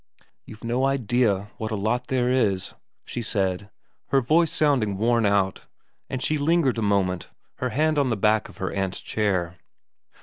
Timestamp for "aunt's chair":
8.71-9.59